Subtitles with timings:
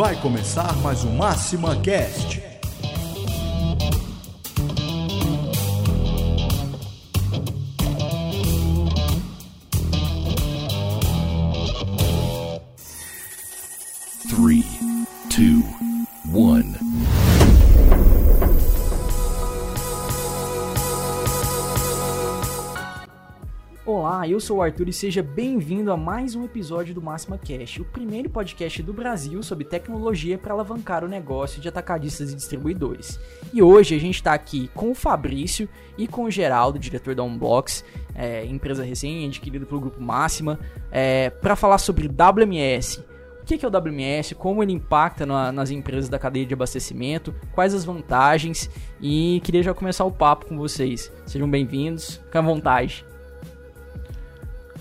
[0.00, 2.49] Vai começar mais um Máxima Cast.
[24.40, 27.84] Eu sou o Arthur e seja bem-vindo a mais um episódio do Máxima Cash, o
[27.84, 33.20] primeiro podcast do Brasil sobre tecnologia para alavancar o negócio de atacadistas e distribuidores.
[33.52, 37.22] E hoje a gente está aqui com o Fabrício e com o Geraldo, diretor da
[37.22, 37.84] Unbox,
[38.14, 40.58] é, empresa recém-adquirida pelo Grupo Máxima,
[40.90, 43.04] é, para falar sobre WMS.
[43.42, 47.34] O que é o WMS, como ele impacta na- nas empresas da cadeia de abastecimento,
[47.52, 48.70] quais as vantagens
[49.02, 51.12] e queria já começar o papo com vocês.
[51.26, 53.04] Sejam bem-vindos, fiquem à vontade.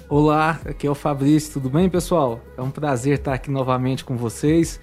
[0.09, 2.39] Olá, aqui é o Fabrício, tudo bem, pessoal?
[2.57, 4.79] É um prazer estar aqui novamente com vocês.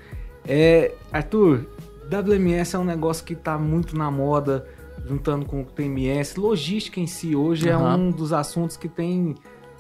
[0.47, 1.67] É, Arthur,
[2.09, 4.67] WMS é um negócio que está muito na moda,
[5.05, 6.39] juntando com o TMS.
[6.39, 7.97] Logística em si hoje é Aham.
[7.97, 9.35] um dos assuntos que tem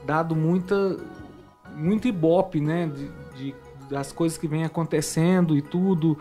[0.04, 0.96] dado muita,
[1.76, 2.88] muito ibope, né?
[2.92, 3.54] De, de-
[3.88, 6.18] das coisas que vem acontecendo e tudo.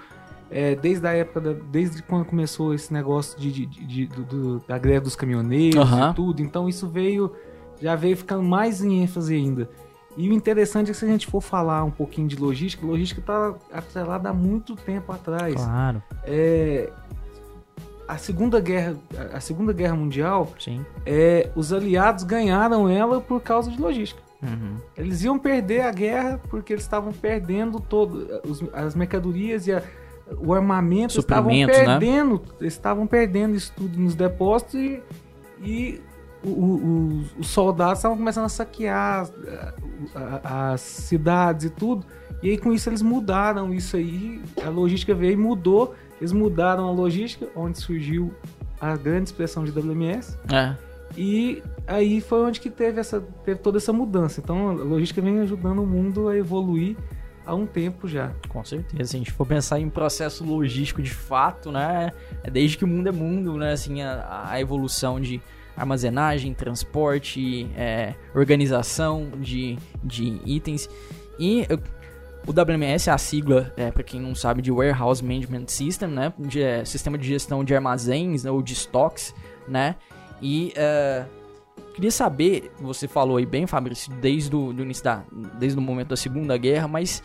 [0.51, 4.77] É, desde a época, da- desde quando começou esse negócio de, de- de- do- da
[4.77, 6.11] greve dos caminhoneiros Aham.
[6.11, 6.41] e tudo.
[6.43, 7.31] Então isso veio
[7.81, 9.69] já veio ficando mais em ênfase ainda.
[10.17, 13.19] E o interessante é que se a gente for falar um pouquinho de logística, logística
[13.19, 15.55] está atrelada há muito tempo atrás.
[15.55, 16.89] Claro, É,
[18.07, 18.95] a Segunda Guerra,
[19.33, 20.85] a Segunda Guerra Mundial, sim.
[21.05, 24.21] é, os aliados ganharam ela por causa de logística.
[24.43, 24.75] Uhum.
[24.95, 29.81] Eles iam perder a guerra porque eles estavam perdendo todo os- as mercadorias e a-
[30.39, 31.83] o armamento estavam né?
[31.99, 35.01] perdendo, eles estavam perdendo isso tudo nos depósitos e,
[35.63, 36.01] e
[36.45, 39.27] o- o- os, os soldados estavam começando a saquear
[40.43, 42.05] as cidades e tudo.
[42.43, 45.95] E aí com isso eles mudaram isso aí, a logística veio e mudou.
[46.19, 48.33] Eles mudaram a logística, onde surgiu
[48.79, 50.37] a grande expressão de WMS.
[50.51, 50.75] É,
[51.17, 54.39] E aí foi onde que teve, essa, teve toda essa mudança.
[54.41, 56.95] Então a logística vem ajudando o mundo a evoluir
[57.45, 58.31] há um tempo já.
[58.49, 59.03] com certeza.
[59.09, 62.11] Se a gente for pensar em processo logístico de fato, né?
[62.43, 63.71] É desde que o mundo é mundo, né?
[63.73, 65.41] Assim, a, a evolução de
[65.75, 70.89] armazenagem, transporte, é, organização de, de itens.
[71.39, 71.67] E
[72.47, 76.33] o WMS é a sigla, é, para quem não sabe, de Warehouse Management System, né?
[76.37, 79.33] De, é, sistema de gestão de armazéns né, ou de estoques,
[79.67, 79.95] né?
[80.41, 81.25] E é,
[81.93, 85.23] queria saber, você falou aí bem, Fabrício, desde o início da,
[85.57, 87.23] desde o momento da Segunda Guerra, mas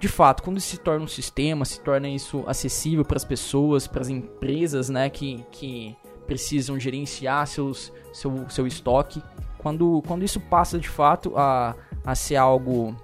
[0.00, 4.00] de fato, quando se torna um sistema, se torna isso acessível para as pessoas, para
[4.00, 5.96] as empresas, né, que, que
[6.26, 9.22] precisam gerenciar seus, seu, seu estoque,
[9.58, 11.74] quando, quando isso passa de fato a,
[12.04, 12.96] a ser algo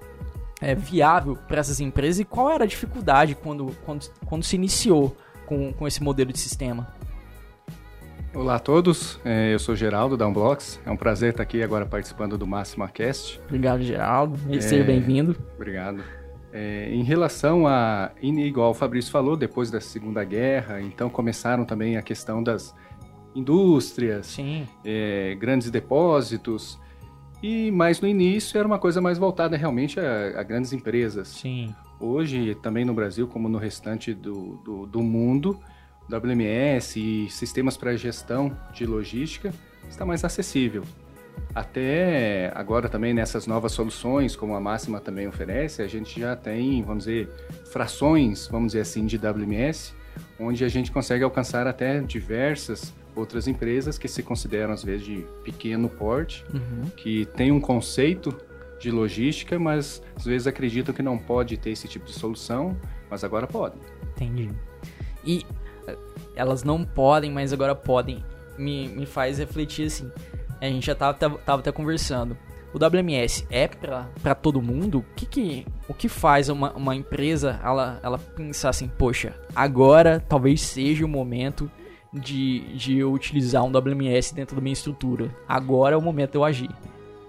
[0.61, 5.15] é, viável para essas empresas e qual era a dificuldade quando, quando, quando se iniciou
[5.45, 6.87] com, com esse modelo de sistema?
[8.31, 10.79] Olá a todos, É, eu sou Geraldo da Unblocks.
[10.85, 13.41] É um prazer estar aqui agora participando do Máxima Cast.
[13.45, 14.37] Obrigado, Geraldo.
[14.55, 14.61] É.
[14.61, 15.35] Seja bem-vindo.
[15.55, 16.03] Obrigado.
[16.53, 21.97] É, em relação a, igual o Fabrício falou, depois da Segunda Guerra, então começaram também
[21.97, 22.73] a questão das
[23.35, 24.67] indústrias, Sim.
[24.83, 26.79] é, grandes depósitos,
[27.41, 31.29] e mais no início era uma coisa mais voltada realmente a, a grandes empresas.
[31.29, 31.73] Sim.
[31.99, 35.59] Hoje, também no Brasil, como no restante do, do, do mundo,
[36.09, 39.53] WMS e sistemas para gestão de logística
[39.87, 40.83] está mais acessível.
[41.55, 46.83] Até agora também nessas novas soluções, como a Máxima também oferece, a gente já tem,
[46.83, 47.29] vamos dizer,
[47.71, 49.93] frações, vamos dizer assim, de WMS,
[50.39, 55.25] onde a gente consegue alcançar até diversas outras empresas que se consideram às vezes de
[55.43, 56.89] pequeno porte, Uhum.
[56.95, 58.35] que tem um conceito
[58.79, 62.77] de logística, mas às vezes acreditam que não pode ter esse tipo de solução,
[63.09, 63.75] mas agora pode.
[64.15, 64.49] Entendi.
[65.25, 65.45] E
[65.87, 65.97] eh,
[66.35, 68.23] elas não podem, mas agora podem.
[68.57, 70.09] Me, me faz refletir assim.
[70.61, 72.37] A gente já tava, tava, tava até conversando.
[72.73, 74.99] O WMS é pra, pra todo mundo?
[74.99, 80.23] O que, que, o que faz uma, uma empresa ela, ela pensar assim, poxa, agora
[80.29, 81.69] talvez seja o momento
[82.13, 85.33] de, de eu utilizar um WMS dentro da minha estrutura.
[85.47, 86.69] Agora é o momento de eu agir.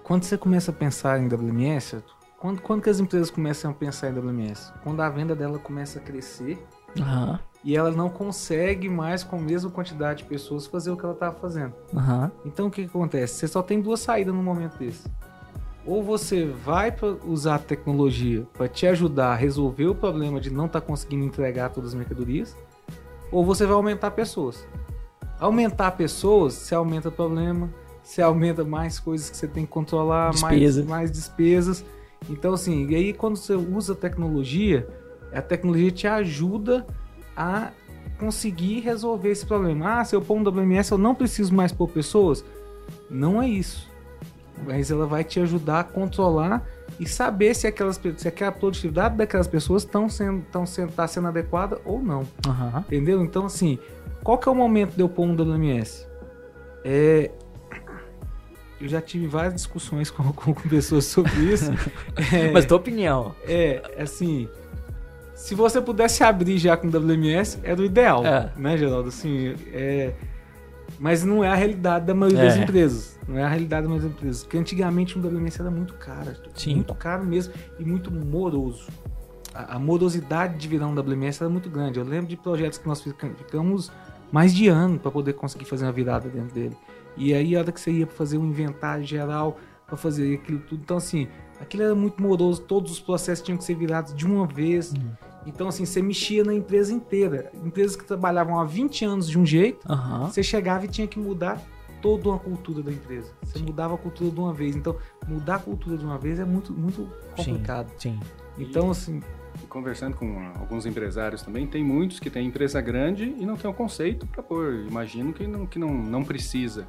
[0.03, 2.03] Quando você começa a pensar em WMS,
[2.37, 4.73] quando, quando que as empresas começam a pensar em WMS?
[4.83, 6.57] Quando a venda dela começa a crescer
[6.99, 11.05] Aham, e ela não consegue mais com a mesma quantidade de pessoas fazer o que
[11.05, 11.73] ela estava fazendo.
[11.95, 13.35] aham, Então o que, que acontece?
[13.35, 15.07] Você só tem duas saídas num momento desse.
[15.85, 16.93] Ou você vai
[17.25, 21.69] usar a tecnologia para te ajudar a resolver o problema de não estar conseguindo entregar
[21.69, 22.55] todas as mercadorias,
[23.31, 24.67] ou você vai aumentar pessoas.
[25.39, 27.69] Aumentar pessoas, você aumenta o problema,
[28.03, 30.83] você aumenta mais coisas que você tem que controlar, mais, Despesa.
[30.83, 31.85] mais despesas.
[32.29, 34.87] Então, assim, e aí quando você usa tecnologia,
[35.33, 36.85] A tecnologia te ajuda
[37.37, 37.71] a
[38.19, 39.99] conseguir resolver esse problema.
[40.01, 42.43] Ah, se eu pôr um WMS, eu não preciso mais pôr pessoas.
[43.09, 43.89] Não é isso.
[44.65, 46.67] Mas ela vai te ajudar a controlar
[47.01, 51.27] e saber se, aquelas, se aquela produtividade daquelas pessoas estão sendo, tão sendo, tá sendo
[51.29, 52.21] adequada ou não.
[52.47, 52.85] Aham.
[52.87, 53.23] Entendeu?
[53.23, 53.79] Então, assim,
[54.23, 56.05] qual que é o momento de eu pôr um WMS?
[56.85, 57.31] É,
[58.79, 61.71] eu já tive várias discussões com, com, com pessoas sobre isso.
[62.31, 63.33] É, Mas tua opinião.
[63.47, 64.47] é, assim,
[65.33, 68.51] se você pudesse abrir já com WMS, era o ideal, É.
[68.55, 69.09] né, Geraldo?
[69.09, 70.13] Assim, é,
[71.01, 72.63] mas não é a realidade da maioria das É.
[72.63, 73.19] empresas.
[73.27, 74.43] Não é a realidade da maioria das empresas.
[74.43, 76.31] Porque antigamente um WMS era muito caro.
[76.55, 76.75] Sim.
[76.75, 78.87] Muito caro mesmo e muito moroso.
[79.53, 81.97] A, a morosidade de virar um WMS era muito grande.
[81.99, 83.91] Eu lembro de projetos que nós fica- ficamos
[84.31, 86.77] mais de ano para poder conseguir fazer uma virada dentro dele.
[87.17, 89.57] E aí, a hora que você ia pra fazer um inventário geral,
[89.87, 90.81] para fazer aquilo tudo.
[90.83, 91.27] Então, assim,
[91.59, 92.61] aquilo era muito moroso.
[92.61, 94.93] Todos os processos tinham que ser virados de uma vez.
[95.45, 97.51] Então, assim, você mexia na empresa inteira.
[97.63, 100.27] Empresas que trabalhavam há 20 anos de um jeito, Aham.
[100.27, 101.61] você chegava e tinha que mudar
[102.01, 103.31] toda uma cultura da empresa.
[103.43, 104.75] Você mudava a cultura de uma vez.
[104.75, 104.95] Então,
[105.27, 107.91] mudar a cultura de uma vez é muito, muito complicado.
[107.97, 108.19] Sim.
[108.57, 109.21] Então, assim,
[109.63, 113.69] E conversando com alguns empresários também, tem muitos que têm empresa grande e não tem
[113.69, 114.85] o conceito para pôr.
[114.87, 116.85] Imagino que não, que não, não precisa.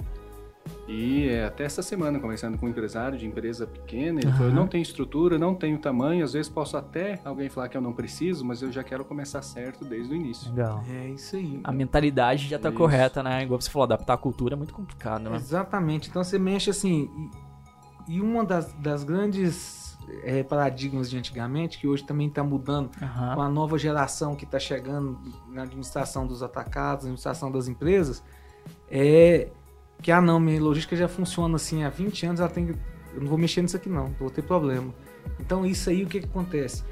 [0.89, 4.55] E é, até essa semana, conversando com um empresário de empresa pequena, ele falou: Aham.
[4.57, 7.93] não tenho estrutura, não tenho tamanho, às vezes posso até alguém falar que eu não
[7.93, 10.51] preciso, mas eu já quero começar certo desde o início.
[10.51, 10.83] Legal.
[10.91, 11.61] é isso aí.
[11.63, 12.79] A mentalidade já tá Isso.
[12.79, 13.43] correta, né?
[13.45, 15.37] Igual você falou, adaptar a cultura é muito complicado, né?
[15.37, 16.11] Exatamente.
[16.11, 17.09] Então você mexe assim.
[18.09, 22.91] E, e uma das, das grandes eh, paradigmas de antigamente, que hoje também está mudando
[22.99, 23.41] com Aham.
[23.41, 25.17] a nova geração que está chegando
[25.49, 28.23] na administração dos atacados, na administração das empresas,
[28.91, 29.49] é
[30.03, 32.75] que, ah não, minha logística já funciona assim há 20 anos, ela tem
[33.15, 34.93] eu não vou mexer nisso aqui não, vou ter problema.
[35.39, 36.83] Então isso aí, o que, que acontece?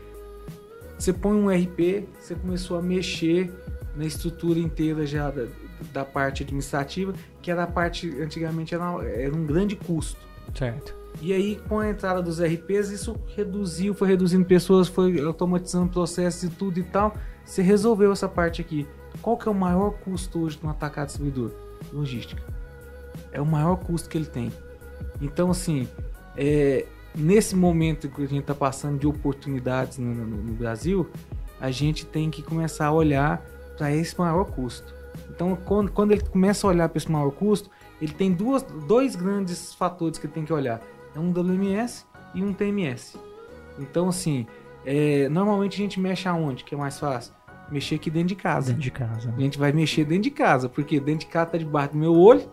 [0.99, 3.51] Você põe um RP, você começou a mexer
[3.97, 5.47] na estrutura inteira já da,
[5.93, 10.21] da parte administrativa, que era a parte, antigamente era, era um grande custo.
[10.55, 10.95] Certo.
[11.21, 16.45] E aí, com a entrada dos RPs, isso reduziu, foi reduzindo pessoas, foi automatizando processos
[16.45, 17.15] e tudo e tal.
[17.45, 18.87] Você resolveu essa parte aqui.
[19.21, 21.51] Qual que é o maior custo hoje de um atacado distribuidor?
[21.93, 22.60] Logística.
[23.33, 24.53] É o maior custo que ele tem.
[25.21, 25.89] Então, assim,
[26.37, 31.09] é, nesse momento que a gente está passando de oportunidades no, no- no Brasil,
[31.61, 33.43] a gente tem que começar a olhar
[33.77, 34.95] para esse maior custo.
[35.29, 39.15] Então, quando, quando ele começa a olhar para esse maior custo, ele tem duas, dois
[39.17, 40.81] grandes fatores que ele tem que olhar.
[41.15, 43.19] É um WMS e um TMS.
[43.79, 44.47] Então, assim,
[44.85, 47.33] é, normalmente a gente mexe aonde que é mais fácil?
[47.71, 48.69] Mexer aqui dentro de casa.
[48.69, 49.35] Dentro de casa.
[49.37, 52.15] A gente vai mexer dentro de casa, porque dentro de casa tá debaixo do meu
[52.17, 52.49] olho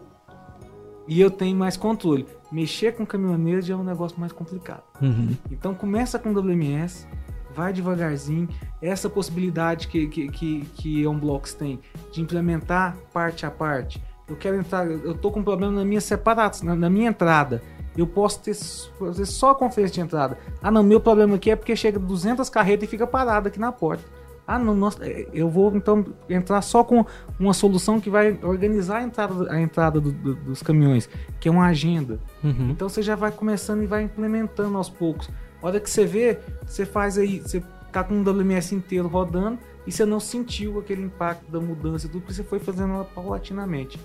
[1.08, 2.26] e eu tenho mais controle.
[2.52, 4.84] Mexer com caminhoneiro já é um negócio mais complicado.
[5.02, 5.36] Uhum.
[5.52, 7.08] Então começa com WMS,
[7.56, 8.48] vai devagarzinho.
[8.82, 11.80] Essa possibilidade que, que, que, que a Unblocks tem
[12.12, 14.02] de implementar parte a parte.
[14.28, 17.62] Eu quero entrar, eu tô com um problema na minha separação, na, na minha entrada.
[17.96, 20.38] Eu posso ter, fazer só a conferência de entrada.
[20.62, 23.72] Ah, não, meu problema aqui é porque chega 200 carretas e fica parado aqui na
[23.72, 24.04] porta.
[24.48, 27.06] Ah, não, nossa, é, eu vou então entrar só com
[27.38, 31.10] uma solução que vai organizar a entrada, a entrada do- do- dos caminhões,
[31.40, 32.18] que é uma agenda.
[32.42, 32.70] Uhum.
[32.72, 35.30] Então você já vai começando e vai implementando aos poucos.
[35.62, 39.60] A hora que você vê, você faz aí, você tá com um WMS inteiro rodando
[39.86, 43.04] e você não sentiu aquele impacto da mudança e tudo, porque você foi fazendo ela
[43.06, 44.00] paulatinamente.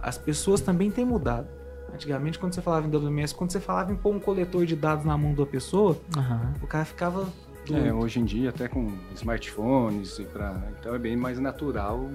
[0.00, 1.48] As pessoas também têm mudado.
[1.92, 5.04] Antigamente, quando você falava em WMS, quando você falava em pôr um coletor de dados
[5.04, 6.52] na mão da pessoa, Aham.
[6.62, 7.26] o cara ficava
[7.72, 12.08] É, hoje em dia, até com smartphones, e pra, então é bem mais natural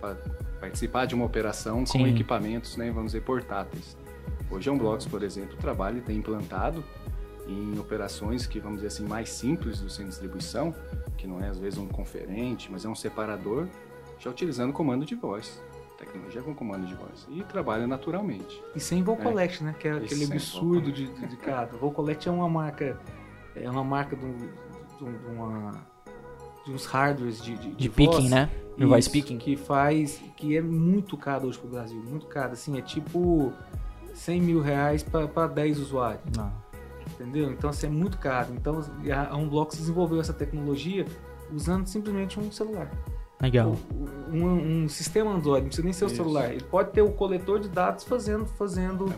[0.00, 0.16] pa-
[0.60, 2.06] participar de uma operação com Sim.
[2.08, 3.96] equipamentos, né, vamos dizer, portáteis.
[4.50, 6.82] Hoje a Unblocks, por exemplo, trabalha e tem implantado
[7.46, 10.74] em operações que, vamos dizer assim, mais simples do centro de distribuição,
[11.16, 13.68] que não é às vezes um conferente, mas é um separador,
[14.18, 15.62] já utilizando comando de voz.
[15.96, 17.26] Tecnologia com comando de voz.
[17.30, 18.60] E trabalha naturalmente.
[18.74, 19.72] E sem Vou Collect, né?
[19.78, 21.66] Que é E aquele absurdo de, de, de cara.
[21.80, 22.98] Vou Collect é uma marca.
[23.54, 24.48] É uma marca um-
[24.98, 25.72] de um- de uma.
[26.64, 27.94] De uns hardwares de, de, De voz.
[28.16, 28.48] picking, né?
[28.78, 29.36] De voice picking.
[29.38, 30.22] Que faz.
[30.36, 32.00] Que é muito caro hoje pro Brasil.
[32.08, 32.52] Muito caro.
[32.52, 33.52] Assim, é tipo
[34.14, 36.22] 100 mil reais para 10 usuários.
[36.36, 36.52] Não.
[37.14, 37.50] Entendeu?
[37.50, 38.54] Então, assim, é muito caro.
[38.54, 38.80] Então,
[39.30, 41.04] a Unblox desenvolveu essa tecnologia
[41.52, 42.90] usando simplesmente um celular.
[43.40, 43.74] Legal.
[44.32, 46.14] Um, um sistema Android, não precisa nem ser o Isso.
[46.16, 46.52] celular.
[46.52, 49.12] Ele pode ter o coletor de dados fazendo, fazendo,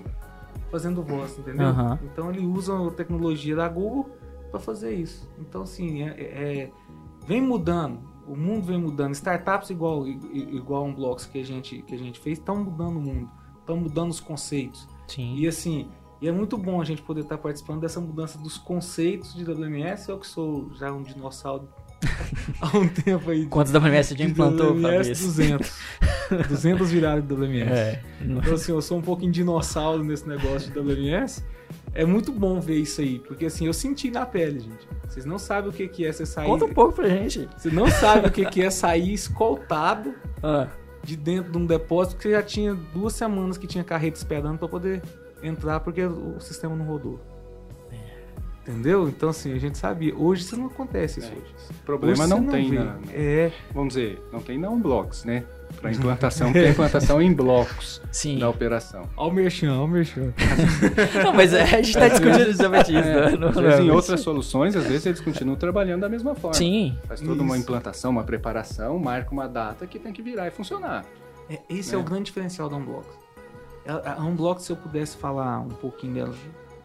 [0.70, 1.66] fazendo voz, entendeu?
[1.66, 1.98] Aham.
[2.04, 4.08] Então ele usa a tecnologia da Google
[4.54, 5.28] para fazer isso.
[5.38, 6.70] Então assim, é, é-
[7.26, 8.00] vem mudando.
[8.26, 9.12] O mundo vem mudando.
[9.12, 13.00] Startups igual igual um Blocks que a gente que a gente fez estão mudando o
[13.00, 14.88] mundo, estão mudando os conceitos.
[15.08, 15.36] Sim.
[15.36, 15.88] E assim,
[16.22, 20.08] e é muito bom a gente poder estar participando dessa mudança dos conceitos de WMS.
[20.08, 21.68] Eu que sou já um dinossauro
[22.60, 23.46] há um tempo aí.
[23.46, 24.96] Quantos WMS você já implantou, WMS?
[24.98, 25.26] Fabrício?
[25.26, 25.78] 200.
[26.48, 27.70] 200 viradas de WMS.
[27.74, 28.02] É.
[28.22, 31.44] Então, assim, eu sou um pouquinho dinossauro nesse negócio de WMS.
[31.94, 34.88] É muito bom ver isso aí, porque assim, eu senti na pele, gente.
[35.08, 36.46] Vocês não sabem o que que é você sair.
[36.46, 37.48] Conta um pouco pra gente.
[37.56, 40.66] Você não sabe o que que é sair escoltado Ah,
[41.02, 44.66] de dentro de um depósito que já tinha duas semanas que tinha carreta esperando pra
[44.68, 45.00] poder
[45.42, 47.20] entrar porque o sistema não rodou.
[48.66, 49.08] Entendeu?
[49.08, 50.16] Então, assim, a gente sabia.
[50.16, 51.36] Hoje isso não acontece isso É.
[51.36, 51.54] hoje.
[51.84, 52.78] Problema Hoje não, você tem, vê.
[52.78, 55.44] na, É, vamos dizer, não tem não blocos, né?
[55.80, 58.38] Para implantação, tem implantação em blocos sim.
[58.38, 59.08] da operação.
[59.16, 60.32] ó o merchan, ó o merchan.
[61.22, 63.08] Não, mas é, a gente tá discutindo justamente isso.
[63.08, 63.36] É, né?
[63.36, 66.54] Não- às vezes em outras soluções, às vezes eles continuam trabalhando da mesma forma.
[66.54, 66.96] Sim.
[67.06, 67.64] Faz toda uma Isso.
[67.64, 71.04] implantação, uma preparação, marca uma data que tem que virar e funcionar.
[71.48, 71.98] É, esse é.
[71.98, 72.02] Né?
[72.02, 73.06] o grande diferencial da Unblox.
[73.86, 76.34] A, a Unblox, se eu pudesse falar um pouquinho dela,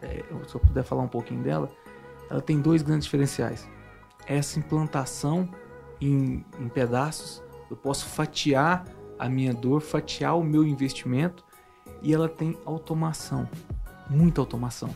[0.02, 1.70] é, se eu puder falar um pouquinho dela,
[2.30, 3.66] ela tem dois grandes diferenciais.
[4.26, 5.48] Essa implantação
[6.00, 8.84] em, em pedaços, eu posso fatiar
[9.18, 11.44] a minha dor, fatiar o meu investimento
[12.02, 13.48] e ela tem automação,
[14.08, 14.90] muita automação.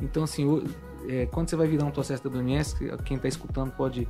[0.00, 0.64] Então, assim, o-
[1.08, 4.08] é, quando você vai virar um processo WMS, que- quem está escutando pode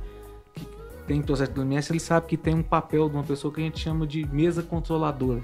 [1.07, 3.79] tem processo WMS, ele sabe que tem um papel de uma pessoa que a gente
[3.79, 5.41] chama de mesa controladora,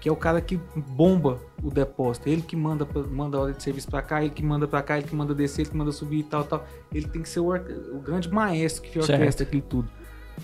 [0.00, 3.62] que é o cara que bomba o depósito, ele que manda manda a hora de
[3.62, 5.92] serviço para cá, ele que manda para cá, ele que manda descer, ele que manda
[5.92, 6.64] subir e tal, tal.
[6.90, 9.90] Ele tem que ser o, o grande maestro que orquestra aquilo tudo.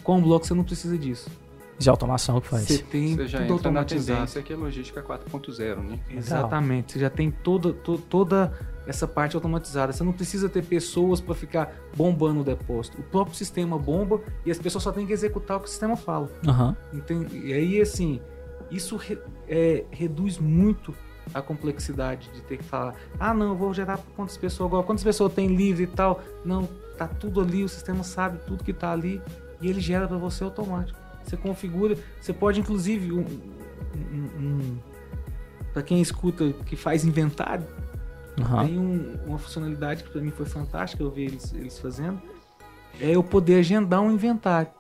[0.03, 1.31] Com o bloco você não precisa disso.
[1.79, 2.63] Isso é automação que faz.
[2.67, 4.43] Você tem Você já tudo entra automatizado.
[4.45, 5.99] que é logística 4.0, né?
[6.09, 6.93] Exatamente.
[6.93, 8.53] Você já tem toda, to- toda
[8.87, 9.93] essa parte automatizada.
[9.93, 13.01] Você não precisa ter pessoas para ficar bombando o depósito.
[13.01, 15.97] O próprio sistema bomba e as pessoas só têm que executar o que o sistema
[15.97, 16.31] fala.
[16.47, 16.77] Aham.
[16.93, 17.37] Entende?
[17.45, 18.21] E aí, assim,
[18.71, 20.95] isso re- é, reduz muito
[21.33, 24.85] a complexidade de ter que falar: ah, não, eu vou gerar para quantas pessoas agora,
[24.87, 26.21] quantas pessoas tem livre e tal.
[26.45, 29.21] Não, tá tudo ali, o sistema sabe tudo que tá ali
[29.65, 30.99] e ele gera para você automático.
[31.25, 34.77] Você configura, você pode, inclusive, um,
[35.73, 37.67] para quem escuta que faz inventário,
[38.41, 38.67] Aham.
[38.67, 42.21] tem um- uma funcionalidade que para mim foi fantástica, eu vi eles, eles fazendo,
[43.01, 44.71] é eu poder agendar um inventário.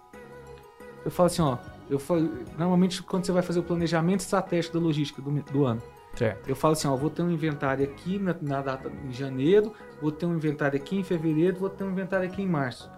[1.05, 1.57] Eu falo assim, ó,
[1.89, 5.83] eu falo, normalmente quando você vai fazer o planejamento estratégico da logística do, do ano,
[6.15, 6.49] Certo.
[6.49, 10.13] eu falo assim, ó, vou ter um inventário aqui na, na data em janeiro, vou
[10.13, 12.91] ter um inventário aqui em fevereiro, vou ter um inventário aqui em março.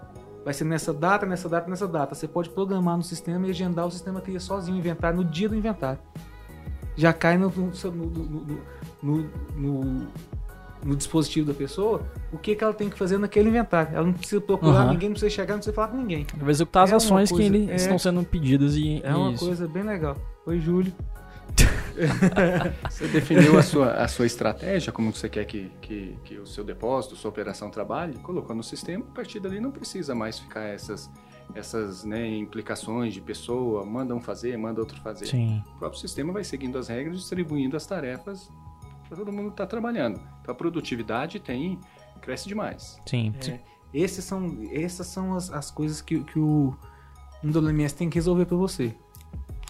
[0.46, 2.14] Vai ser nessa data, nessa data, nessa data.
[2.14, 5.48] Você pode programar no sistema e agendar o sistema cria sozinho o inventário no dia
[5.48, 5.98] do inventário.
[6.94, 7.72] Já cai no, no,
[9.02, 10.06] no-
[10.84, 12.00] no- dispositivo da pessoa
[12.32, 13.96] o que, que ela tem que fazer naquele inventário.
[13.96, 14.92] Ela não precisa procurar Aham.
[14.92, 16.24] ninguém, não precisa chegar, não precisa falar com ninguém.
[16.36, 19.00] Vai executar as É ações que coisa- ele- é- estão sendo pedidas e.
[19.02, 19.44] É uma isso.
[19.44, 20.16] coisa bem legal.
[20.46, 20.92] Oi, Júlio.
[22.88, 26.64] Você definiu a sua, a sua estratégia, como você quer que, que, que o seu
[26.64, 31.10] depósito, sua operação trabalhe, colocou no sistema, a partir dali não precisa mais ficar essas,
[31.54, 35.26] essas né, implicações de pessoa, manda um fazer, manda outro fazer.
[35.26, 35.62] Sim.
[35.74, 38.50] O próprio sistema vai seguindo as regras, distribuindo as tarefas
[39.08, 40.20] para todo mundo estar trabalhando.
[40.40, 41.78] Então a produtividade tem
[42.20, 42.98] cresce demais.
[43.06, 43.32] Sim.
[43.48, 43.60] É,
[43.94, 46.76] esses são, essas são as, as coisas que, que o
[47.42, 48.94] um WMS tem que resolver para você.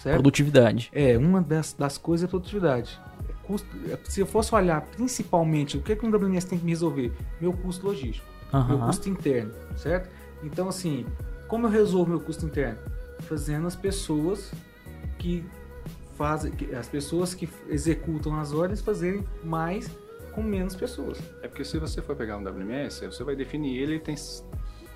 [0.03, 0.15] Certo?
[0.17, 0.91] Produtividade.
[0.93, 3.01] É, uma das, das coisas é produtividade.
[3.29, 6.65] É custo, é, se eu fosse olhar principalmente o que, que um WMS tem que
[6.65, 8.87] me resolver, meu custo logístico, meu Aham.
[8.87, 10.09] custo interno, certo?
[10.43, 11.07] Então, assim,
[11.49, 12.79] como eu resolvo meu custo interno?
[13.23, 14.53] Fazendo as pessoas
[15.19, 15.45] que
[16.17, 19.91] fazem, que- as pessoas que executam as ordens fazerem mais
[20.33, 21.19] com menos pessoas.
[21.43, 24.15] É porque se você for pegar um WMS, você vai definir ele tem,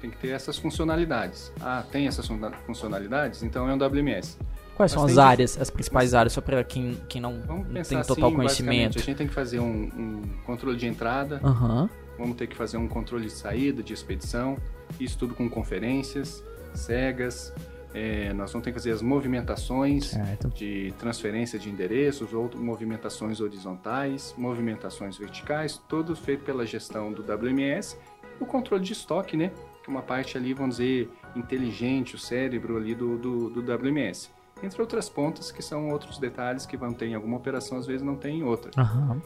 [0.00, 1.50] tem que ter essas funcionalidades.
[1.60, 3.42] Ah, tem essas fun- funcionalidades?
[3.42, 4.36] Então é um WMS.
[4.80, 8.28] Quais são as tem áreas, as principais áreas, só pra quem, quem não tem total
[8.28, 8.98] assim, conhecimento?
[8.98, 11.90] A gente tem que fazer um, um controle de entrada, Aham.
[12.18, 14.56] vamos ter que fazer um controle de saída, de expedição,
[14.98, 17.52] isso tudo com conferências, cegas,
[17.92, 20.48] é, nós vamos ter que fazer as movimentações Certo.
[20.48, 27.98] de transferência de endereços, ou movimentações horizontais, movimentações verticais, tudo feito pela gestão do WMS,
[28.40, 29.50] o controle de estoque, né?
[29.84, 34.30] Que é uma parte ali, vamos dizer, inteligente, o cérebro ali do, do, do WMS.
[34.62, 38.02] Entre outras pontas, que são outros detalhes que vão ter em alguma operação, às vezes
[38.02, 38.70] não tem em outra.
[38.76, 39.20] Aham.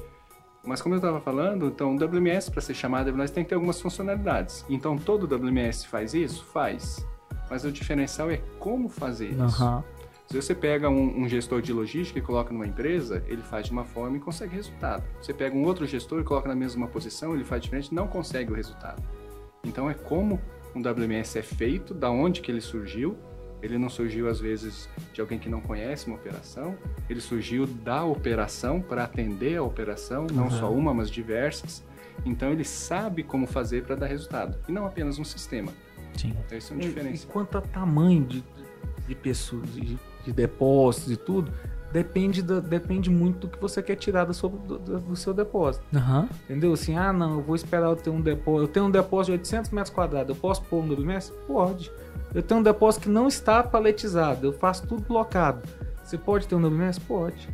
[0.66, 3.54] Mas como eu estava falando, então o WMS, para ser chamado WMS, tem que ter
[3.54, 4.64] algumas funcionalidades.
[4.68, 6.44] Então todo WMS faz isso?
[6.46, 7.06] Faz.
[7.50, 9.62] Mas o diferencial é como fazer isso.
[9.62, 9.84] Aham.
[10.26, 13.72] Se você pega um, um gestor de logística e coloca numa empresa, ele faz de
[13.72, 15.04] uma forma e consegue resultado.
[15.20, 18.50] Você pega um outro gestor e coloca na mesma posição, ele faz diferente não consegue
[18.50, 19.02] o resultado.
[19.62, 20.40] Então é como
[20.74, 23.16] um WMS é feito, da onde que ele surgiu.
[23.64, 26.76] Ele não surgiu às vezes de alguém que não conhece uma operação,
[27.08, 31.82] ele surgiu da operação para atender a operação, não só uma, mas diversas.
[32.26, 34.56] Então ele sabe como fazer para dar resultado.
[34.68, 35.72] E não apenas um sistema.
[36.16, 36.34] Sim.
[36.52, 38.44] Esse é um E, e quanto a tamanho de,
[39.08, 41.50] de pessoas, de, de depósitos e tudo,
[41.92, 45.32] depende, da, depende muito do que você quer tirar do seu, do, do- do seu
[45.34, 45.84] depósito.
[45.94, 46.28] Aham.
[46.44, 46.72] Entendeu?
[46.72, 48.62] Assim, ah, não, eu vou esperar eu ter um depósito.
[48.64, 51.32] Eu tenho um depósito de 800 metros quadrados, eu posso pôr um WMS?
[51.46, 51.90] Pode.
[52.34, 55.62] Eu tenho um depósito que não está paletizado, eu faço tudo blocado.
[56.02, 57.00] Você pode ter um WMS?
[57.00, 57.48] Pode.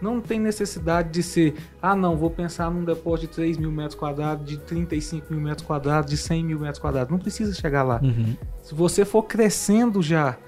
[0.00, 3.96] Não tem necessidade de ser, ah, não, vou pensar num depósito de 3 mil metros
[3.96, 7.10] quadrados, de 35 mil metros quadrados, de 100 mil metros quadrados.
[7.10, 8.00] Não precisa chegar lá.
[8.02, 8.36] Uhum.
[8.62, 10.38] Se você for crescendo já,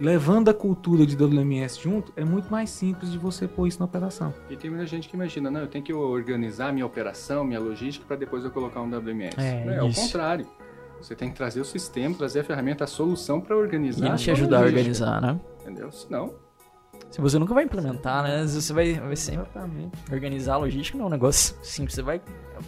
[0.00, 3.84] levando a cultura de WMS junto, é muito mais simples de você pôr isso na
[3.84, 4.34] operação.
[4.50, 8.04] E tem muita gente que imagina, não, eu tenho que organizar minha operação, minha logística,
[8.06, 9.38] para depois eu colocar um WMS.
[9.38, 10.46] É, Não, é o contrário.
[11.00, 14.04] Você tem que trazer o sistema, trazer a ferramenta, a solução para organizar.
[14.04, 15.40] E ele a te ajudar a organizar, né?
[15.62, 15.90] Entendeu?
[15.90, 16.34] Senão,
[17.10, 18.46] Se você nunca vai implementar, né?
[18.46, 19.98] Você vai, vai sempre Exatamente.
[20.12, 21.94] organizar a logística não é um negócio simples.
[21.94, 22.20] Você vai.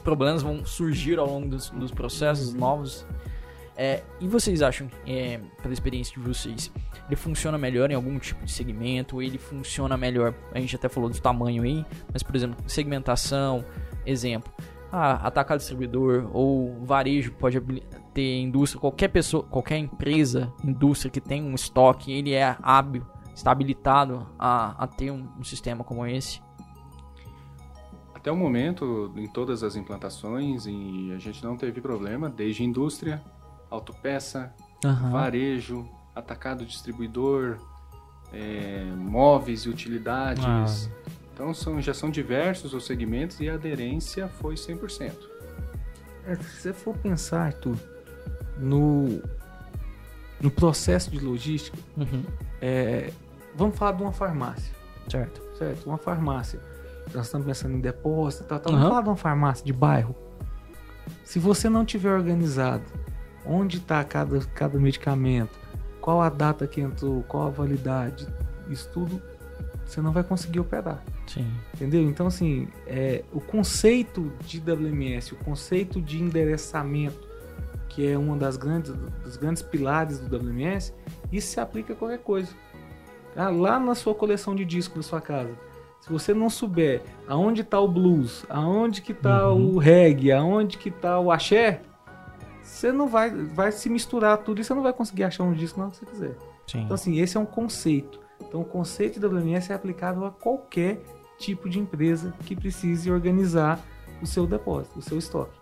[0.02, 3.06] Problemas vão surgir ao longo dos, dos processos novos.
[3.76, 6.70] É, e vocês acham, é, pela experiência de vocês,
[7.06, 9.22] ele funciona melhor em algum tipo de segmento?
[9.22, 10.34] Ele funciona melhor?
[10.52, 13.64] A gente até falou do tamanho aí, mas por exemplo, segmentação,
[14.04, 14.52] exemplo.
[14.90, 17.56] Ah, atacar distribuidor ou varejo pode
[18.12, 23.50] ter indústria, qualquer pessoa, qualquer empresa, indústria que tem um estoque, ele é hábil, está
[23.50, 26.40] habilitado a, a ter um, um sistema como esse.
[28.14, 33.20] até o momento, em todas as implantações, e a gente não teve problema, desde indústria,
[33.68, 34.54] autopeça,
[35.10, 37.58] varejo, atacado distribuidor,
[38.32, 40.88] é, móveis e utilidades.
[41.34, 45.12] Então são, já são diversos os segmentos e a aderência foi 100%.
[46.26, 47.76] É, se você for pensar, Arthur,
[48.62, 49.20] no,
[50.40, 52.22] no processo de logística, Uhum.
[52.60, 53.12] é,
[53.54, 54.74] vamos falar de uma farmácia,
[55.08, 55.42] Certo.
[55.58, 55.86] certo?
[55.86, 56.60] Uma farmácia.
[57.12, 58.72] Nós estamos pensando em depósito e tal, tal.
[58.72, 58.78] Aham.
[58.80, 60.14] Vamos falar de uma farmácia de bairro.
[61.24, 62.84] Se você não tiver organizado
[63.44, 65.58] onde está cada, cada medicamento,
[66.00, 68.26] qual a data que entrou, qual a validade,
[68.70, 69.20] isso tudo,
[69.84, 71.02] você não vai conseguir operar.
[71.26, 71.46] Sim.
[71.74, 72.02] Entendeu?
[72.02, 77.28] Então, assim, é, o conceito de WMS, o conceito de endereçamento,
[77.94, 78.90] que é uma das grandes,
[79.22, 80.94] dos grandes pilares do WMS,
[81.30, 82.50] isso se aplica a qualquer coisa.
[83.36, 85.50] Ah, lá na sua coleção de discos da sua casa,
[86.00, 89.74] se você não souber aonde está o blues, aonde que está Uhum.
[89.74, 91.82] o reggae, aonde que está o axé,
[92.62, 95.78] você não vai, vai se misturar tudo e você não vai conseguir achar um disco
[95.78, 96.36] na hora que você quiser.
[96.66, 96.82] Sim.
[96.82, 98.20] Então, assim, esse é um conceito.
[98.40, 101.02] Então, o conceito de WMS é aplicável a qualquer
[101.38, 103.78] tipo de empresa que precise organizar
[104.20, 105.58] o seu depósito, o seu estoque.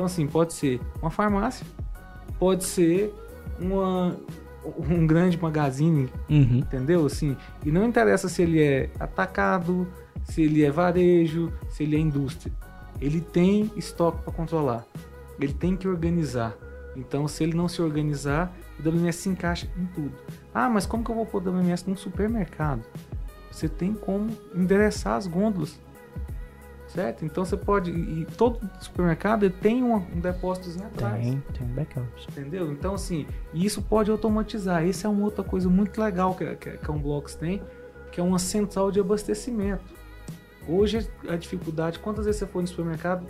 [0.00, 1.66] Então, assim, pode ser uma farmácia,
[2.38, 3.14] pode ser
[3.60, 4.16] uma,
[4.88, 6.56] um grande magazine, Uhum.
[6.56, 7.04] entendeu?
[7.04, 7.36] Assim,
[7.66, 9.86] e não interessa se ele é atacado,
[10.24, 12.50] se ele é varejo, se ele é indústria.
[12.98, 14.86] Ele tem estoque para controlar.
[15.38, 16.56] Ele tem que organizar.
[16.96, 20.12] Então, se ele não se organizar, o WMS se encaixa em tudo.
[20.54, 22.80] Ah, mas como que eu vou pôr WMS num supermercado?
[23.52, 25.78] Você tem como endereçar as gôndolas.
[26.94, 27.24] Certo?
[27.24, 27.90] Então você pode.
[27.92, 31.22] E todo supermercado tem um, um depósitozinho atrás.
[31.24, 32.06] Tem, tem um backup.
[32.30, 32.72] Entendeu?
[32.72, 34.84] Então, assim, e isso pode automatizar.
[34.84, 37.62] Isso é uma outra coisa muito legal que, a- que, que a Unblocks tem,
[38.10, 39.84] que é uma central de abastecimento.
[40.68, 43.24] Hoje, a dificuldade, quantas vezes você for no supermercado,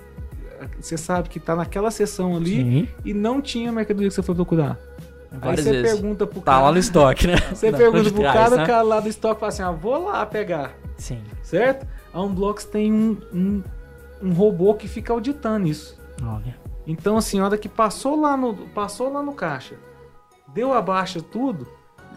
[0.80, 2.88] você sabe que está naquela seção ali Sim.
[3.04, 4.78] e não tinha a mercadoria que você foi procurar.
[5.30, 5.92] Várias Aí você vezes.
[6.00, 6.64] pergunta pro Tá cara.
[6.64, 7.36] lá no estoque, né?
[7.54, 8.66] Você Na pergunta pro de cara, trás, o né?
[8.66, 10.72] cara lá do estoque fala assim: ah, vou lá pegar.
[10.96, 11.22] Sim.
[11.42, 11.86] Certo?
[12.12, 13.62] A Unblocks tem um, um,
[14.22, 15.98] um robô que fica auditando isso.
[16.22, 16.58] Olha.
[16.86, 19.76] Então, assim, a hora que passou lá no, passou lá no caixa,
[20.52, 21.66] deu a baixa tudo,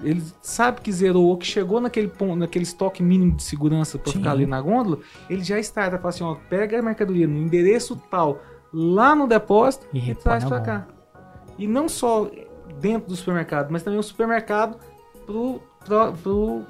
[0.01, 4.11] ele sabe que zerou ou que chegou naquele ponto, naquele estoque mínimo de segurança para
[4.11, 7.95] ficar ali na gôndola, ele já está, fala assim, ó, pega a mercadoria no endereço
[8.09, 8.41] tal,
[8.73, 10.87] lá no depósito E e, traz para cá.
[11.57, 12.29] E não só
[12.79, 14.77] dentro do supermercado, mas também o supermercado
[15.25, 16.65] pro, pro, pro-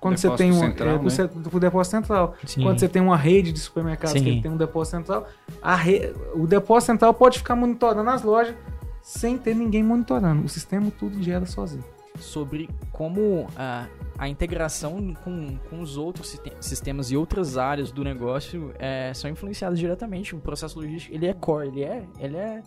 [0.00, 1.10] quando você Depósito tem um central, é, né?
[1.10, 2.34] ce- pro depósito central.
[2.46, 2.62] Sim.
[2.62, 4.22] Quando você tem uma rede de supermercados Sim.
[4.24, 5.26] que ele tem um depósito central,
[5.60, 8.54] a re- o depósito central pode ficar monitorando as lojas
[9.02, 10.44] sem ter ninguém monitorando.
[10.44, 11.84] O sistema tudo gera sozinho.
[12.18, 13.86] sobre como a,
[14.18, 19.30] a integração com, com os outros siste- sistemas e outras áreas do negócio é, são
[19.30, 20.34] influenciadas diretamente.
[20.34, 22.62] O processo logístico, ele é core, ele é, ele é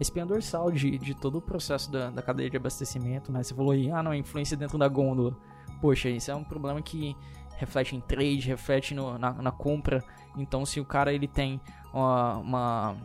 [0.00, 3.42] espinha dorsal de, de todo o processo da, da cadeia de abastecimento, né?
[3.42, 5.36] Você falou aí, ah, não, a influência dentro da gôndola.
[5.80, 7.16] Poxa, isso é um problema que
[7.58, 10.02] reflete em trade, reflete no- na, na compra.
[10.36, 11.60] Então, se o cara ele tem
[11.92, 12.96] uma, uma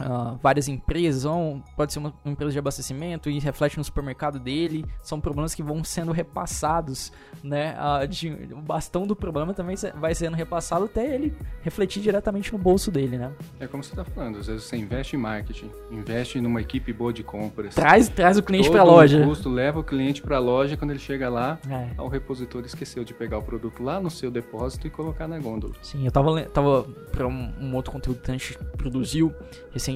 [0.00, 4.38] ah, várias empresas, ou pode ser uma, uma empresa de abastecimento e reflete no supermercado
[4.38, 4.84] dele.
[5.02, 7.74] São problemas que vão sendo repassados, né?
[7.78, 12.58] Ah, de- o bastão do problema também vai sendo repassado até ele refletir diretamente no
[12.58, 13.32] bolso dele, né?
[13.60, 17.12] É como você está falando, às vezes você investe em marketing, investe numa equipe boa
[17.12, 17.74] de compras.
[17.74, 19.24] Traz, traz o cliente para a loja.
[19.24, 22.00] custo leva o cliente para a loja, quando ele chega lá, É.
[22.00, 25.74] o repositor esqueceu de pegar o produto lá no seu depósito e colocar na gôndola.
[25.82, 29.34] Sim, eu tava, tava para um, um outro conteúdo que a gente produziu
[29.72, 29.87] recentemente,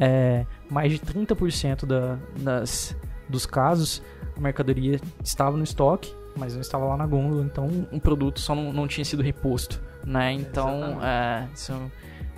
[0.00, 2.96] é, mais de 30% da, das,
[3.28, 4.02] dos casos
[4.36, 8.54] a mercadoria estava no estoque, mas não estava lá na gôndola, então um produto só
[8.54, 10.32] não, não tinha sido reposto, né?
[10.32, 11.72] Então, é, isso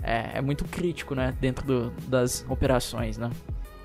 [0.02, 3.30] é, é muito crítico, né, dentro do- das operações, né?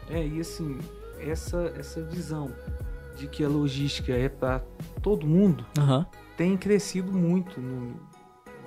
[0.10, 0.78] É, e assim,
[1.20, 2.52] essa, essa visão
[3.18, 4.60] de que a logística é para
[5.02, 6.06] todo mundo Aham.
[6.36, 7.92] tem crescido muito no,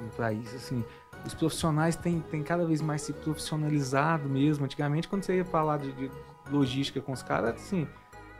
[0.00, 0.54] no país.
[0.54, 0.82] Assim,
[1.24, 4.64] os profissionais têm, têm cada vez mais se profissionalizado mesmo.
[4.64, 6.10] Antigamente, quando você ia falar de, de
[6.50, 7.86] logística com os caras, assim,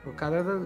[0.07, 0.61] o cara era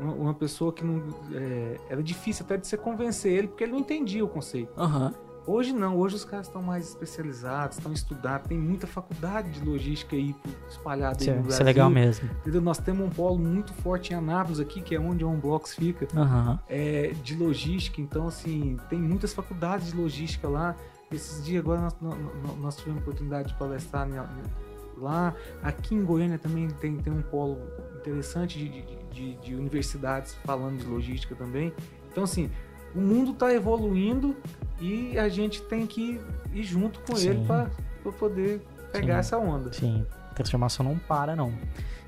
[0.00, 1.02] uma, pessoa que não.
[1.32, 4.72] é, era difícil até de você convencer ele, porque ele não entendia o conceito.
[4.78, 5.14] Aham.
[5.48, 10.16] Hoje não, hoje os caras estão mais especializados, estão estudados, tem muita faculdade de logística
[10.16, 10.34] aí
[10.68, 11.62] espalhada Isso, aí é- no isso Brasil.
[11.62, 12.28] é legal mesmo.
[12.40, 12.60] Entendeu?
[12.60, 16.08] Nós temos um polo muito forte em Anápolis aqui, que é onde a Onblocks fica,
[16.16, 16.58] Aham.
[16.68, 18.00] é, de logística.
[18.00, 20.74] Então, assim, tem muitas faculdades de logística lá.
[21.12, 25.34] Esses dias agora nós, nós, nós tivemos a oportunidade de palestrar em- lá.
[25.62, 27.58] Aqui em Goiânia também tem, tem um polo
[28.00, 31.72] interessante de, de, de- de universidades falando de logística também.
[32.10, 32.50] Então, assim,
[32.94, 34.34] o mundo está evoluindo
[34.80, 36.20] e a gente tem que
[36.52, 37.28] ir junto com Sim.
[37.28, 37.70] ele para
[38.18, 39.20] poder pegar Sim.
[39.20, 39.72] essa onda.
[39.72, 41.52] Sim, transformação não para, não.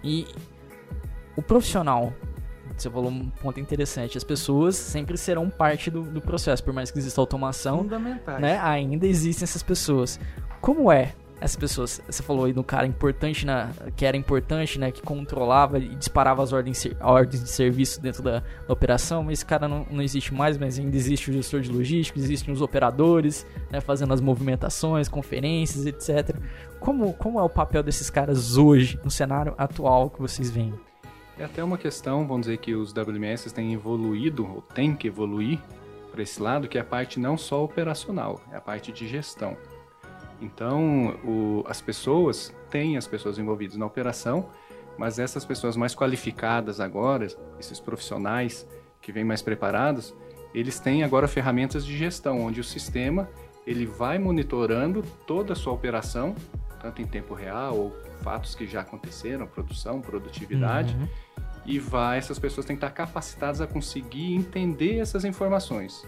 [0.03, 0.27] E
[1.37, 2.13] o profissional,
[2.83, 6.91] você falou um ponto interessante, as pessoas sempre serão parte do, do processo, por mais
[6.91, 8.41] que exista automação, Fundamentais.
[8.41, 8.59] né?
[8.61, 10.19] Ainda existem essas pessoas.
[10.61, 12.01] Como é essas pessoas?
[12.07, 14.91] Você falou aí do cara importante, na, que era importante, né?
[14.91, 19.47] Que controlava e disparava as ordens, ordens de serviço dentro da, da operação, mas esse
[19.47, 23.47] cara não, não existe mais, mas ainda existe o gestor de logística, existem os operadores,
[23.71, 23.81] né?
[23.81, 26.37] Fazendo as movimentações, conferências, etc.
[26.81, 30.75] Como, como é o papel desses caras hoje, no cenário atual que vocês veem?
[31.39, 35.61] É até uma questão, vamos dizer que os WMS têm evoluído, ou têm que evoluir
[36.11, 39.57] para esse lado, que é a parte não só operacional, é a parte de gestão.
[40.41, 44.49] Então, o- as pessoas, têm as pessoas envolvidas na operação,
[44.97, 47.27] mas essas pessoas mais qualificadas agora,
[47.59, 48.67] esses profissionais
[49.01, 50.15] que vêm mais preparados,
[50.53, 53.29] eles têm agora ferramentas de gestão, onde o sistema
[53.67, 56.35] ele vai monitorando toda a sua operação,
[56.79, 61.09] tanto em tempo real ou fatos que já aconteceram, produção, produtividade, Uhum.
[61.67, 66.07] e vai, essas pessoas têm que estar capacitadas a conseguir entender essas informações.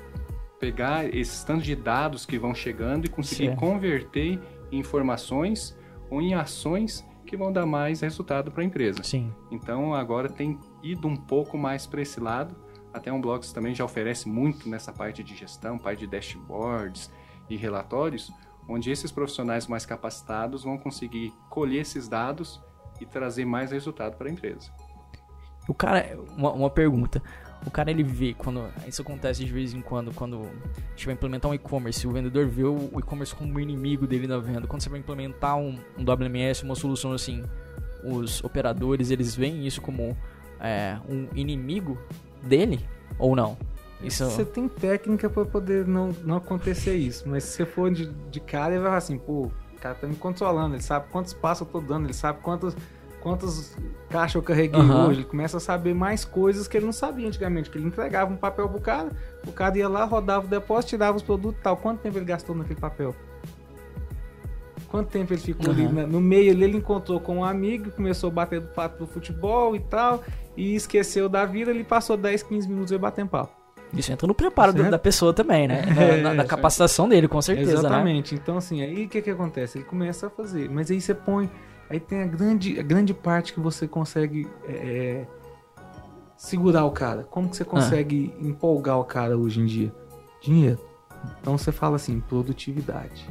[0.58, 3.58] Pegar esses tantos de dados que vão chegando e conseguir Certo.
[3.58, 4.38] converter
[4.70, 5.76] em informações
[6.10, 9.02] ou em ações que vão dar mais resultado para a empresa.
[9.02, 9.32] Sim.
[9.50, 12.54] Então agora tem ido um pouco mais para esse lado.
[12.92, 17.10] Até um Blogs também já oferece muito nessa parte de gestão, parte de dashboards
[17.48, 18.32] e relatórios,
[18.70, 22.62] onde esses profissionais mais capacitados vão conseguir colher esses dados
[23.00, 24.70] e trazer mais resultado para a empresa.
[25.68, 27.20] O cara, uma, uma pergunta.
[27.66, 31.14] O cara ele vê quando isso acontece de vez em quando, quando a gente vai
[31.14, 34.66] implementar um e-commerce, o vendedor vê o e-commerce como um inimigo dele na venda.
[34.66, 37.44] Quando você vai implementar um, um WMS, uma solução assim,
[38.04, 40.16] os operadores eles veem isso como
[40.60, 41.98] é, um inimigo
[42.42, 42.80] dele
[43.18, 43.58] ou não?
[44.02, 48.06] Isso Você tem técnica pra poder não, não acontecer isso, mas se você for de,
[48.30, 51.32] de cara, ele vai falar assim, pô, o cara tá me controlando, ele sabe quantos
[51.34, 52.74] passos eu tô dando, ele sabe quantos,
[53.20, 53.76] quantos
[54.08, 55.06] caixas eu carreguei Aham.
[55.08, 58.32] hoje, ele começa a saber mais coisas que ele não sabia antigamente, que ele entregava
[58.32, 59.10] um papel pro cara,
[59.46, 61.76] o cara ia lá, rodava o depósito, tirava os produtos e tal.
[61.76, 63.14] Quanto tempo ele gastou naquele papel?
[64.88, 65.84] Quanto tempo ele ficou ali?
[65.84, 65.92] Aham.
[65.92, 69.06] na- No meio ali, ele encontrou com um amigo, começou a bater do pato do
[69.06, 70.24] futebol e tal,
[70.56, 73.59] e esqueceu da vida, ele passou 10, 15 minutos aí batendo papo.
[73.92, 74.90] Isso entra no preparo da, Certo.
[74.92, 75.82] da pessoa também, né?
[75.94, 77.78] Na, É, na- na capacitação dele, com certeza, né?
[77.78, 78.34] Exatamente.
[78.34, 79.78] Então, assim, aí o que que acontece?
[79.78, 81.50] Ele começa a fazer, mas aí você põe,
[81.88, 85.26] aí tem a grande, a grande parte que você consegue é, é,
[86.36, 87.24] segurar o cara.
[87.24, 89.92] Como que você consegue empolgar o cara hoje em dia?
[90.40, 90.78] Dinheiro.
[91.40, 93.28] Então você fala assim, produtividade.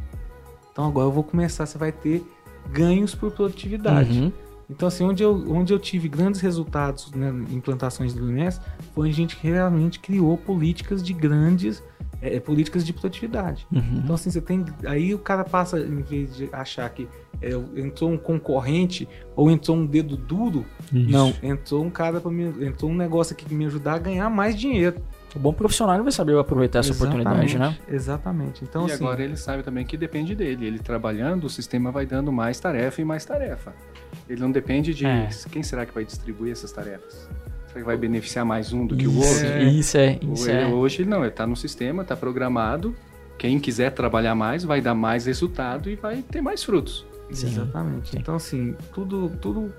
[0.72, 2.24] Então agora eu vou começar, você vai ter
[2.70, 4.20] ganhos por produtividade.
[4.20, 4.32] Uhum.
[4.70, 8.62] Então, assim, onde eu, onde eu tive grandes resultados né, em implantações do LMS
[8.94, 11.84] foi a gente realmente criou políticas de grandes,
[12.22, 13.66] é, políticas de produtividade.
[13.72, 14.02] Uhum.
[14.04, 14.64] Então, assim, você tem.
[14.86, 17.08] Aí o cara passa, em vez de achar que
[17.42, 21.10] é, entrou um concorrente ou entrou um dedo duro, Isso.
[21.10, 22.44] não, entrou um cara para me.
[22.66, 25.02] Entrou um negócio aqui que me ajudar a ganhar mais dinheiro.
[25.36, 27.78] O bom profissional vai saber aproveitar essa oportunidade, né?
[27.88, 28.64] Exatamente.
[28.64, 30.66] Então, e assim, agora ele sabe também que depende dele.
[30.66, 33.74] Ele trabalhando, o sistema vai dando mais tarefa e mais tarefa.
[34.28, 35.30] Ele não depende de É.
[35.52, 37.30] quem será que vai distribuir essas tarefas.
[37.68, 39.60] Será que vai beneficiar mais um do que o Isso, outro?
[39.68, 40.66] isso é, O- isso ele- é.
[40.66, 42.96] Hoje não, ele está no sistema, está programado.
[43.38, 47.06] Quem quiser trabalhar mais vai dar mais resultado e vai ter mais frutos.
[47.32, 47.48] Sim.
[47.48, 48.10] Exatamente.
[48.10, 48.18] Sim.
[48.20, 49.72] Então, assim, tudo, tudo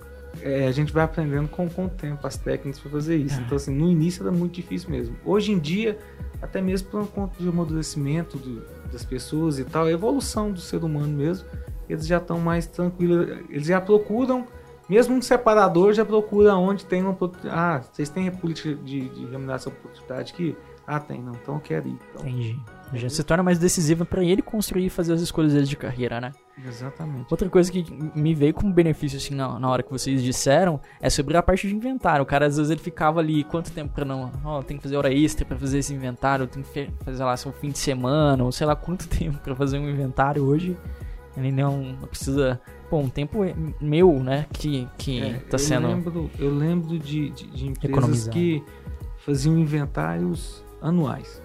[0.42, 3.38] é, a gente vai aprendendo com, com o tempo as técnicas para fazer isso.
[3.38, 3.42] Ah.
[3.44, 5.16] Então, assim, no início era muito difícil mesmo.
[5.24, 5.98] Hoje em dia,
[6.40, 10.82] até mesmo por conta de amadurecimento do- das pessoas e tal, a evolução do ser
[10.82, 11.46] humano mesmo,
[11.88, 13.28] eles já estão mais tranquilos.
[13.48, 14.46] Eles já procuram,
[14.88, 17.16] mesmo um separador já procura onde tem uma.
[17.50, 20.56] Ah, vocês têm política de, de remuneração por produtividade aqui?
[20.86, 21.32] Ah, tem, não.
[21.34, 21.96] Então eu quero ir.
[22.14, 22.58] Então, Entendi.
[22.94, 26.20] Já se torna mais decisiva pra ele construir e fazer as escolhas dele de carreira,
[26.20, 26.32] né?
[26.66, 27.26] Exatamente.
[27.30, 31.08] Outra coisa que me veio como benefício, assim, na, na hora que vocês disseram, é
[31.10, 32.22] sobre a parte de inventário.
[32.22, 34.30] O cara, às vezes, ele ficava ali, quanto tempo pra não...
[34.44, 37.52] Ó, tem que fazer hora extra pra fazer esse inventário, tem que fazer lá seu
[37.52, 40.76] fim de semana, ou sei lá quanto tempo pra fazer um inventário hoje.
[41.36, 42.60] Ele não precisa...
[42.88, 45.86] Pô, um tempo é meu, né, que, que É, tá eu sendo...
[45.86, 48.34] Lembro, eu lembro de, de, de empresas Economizar.
[48.34, 48.64] que
[49.18, 51.40] faziam inventários anuais.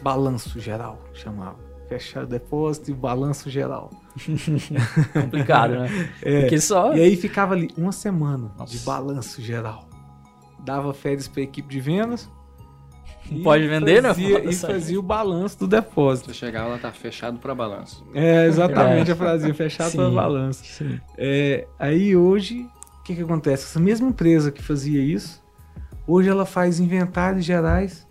[0.00, 1.56] Balanço geral, chamava.
[1.88, 3.90] Fechar depósito e balanço geral.
[5.12, 6.10] complicado, né?
[6.22, 6.94] É, Porque só...
[6.94, 8.72] E aí ficava ali uma semana Nossa.
[8.76, 9.88] de balanço geral.
[10.64, 12.30] Dava férias para a equipe de vendas.
[13.30, 14.08] Não e pode vender, né?
[14.08, 16.28] fazia, E fazia o balanço do depósito.
[16.28, 18.04] Você chegava lá, tá fechado para balanço.
[18.14, 19.12] É exatamente É.
[19.12, 20.64] a frase, fechado para balanço.
[20.64, 20.98] Sim.
[21.16, 22.66] É, aí hoje,
[23.00, 23.64] o que, que acontece?
[23.64, 25.42] Essa mesma empresa que fazia isso,
[26.06, 28.06] hoje ela faz inventários gerais